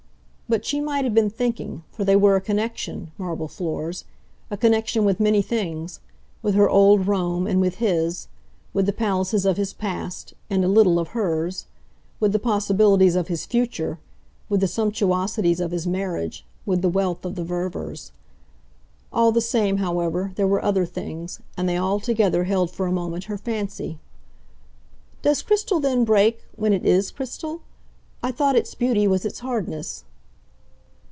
[0.51, 4.03] But she might have been thinking for they were a connection, marble floors;
[4.49, 6.01] a connection with many things:
[6.41, 8.27] with her old Rome, and with his;
[8.73, 11.67] with the palaces of his past, and, a little, of hers;
[12.19, 13.97] with the possibilities of his future,
[14.49, 18.11] with the sumptuosities of his marriage, with the wealth of the Ververs.
[19.13, 22.91] All the same, however, there were other things; and they all together held for a
[22.91, 23.99] moment her fancy.
[25.21, 27.61] "Does crystal then break when it IS crystal?
[28.21, 30.03] I thought its beauty was its hardness."